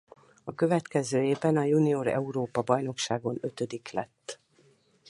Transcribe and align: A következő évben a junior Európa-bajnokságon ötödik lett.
A 0.43 0.55
következő 0.55 1.23
évben 1.23 1.57
a 1.57 1.63
junior 1.63 2.07
Európa-bajnokságon 2.07 3.37
ötödik 3.41 3.91
lett. 3.91 4.39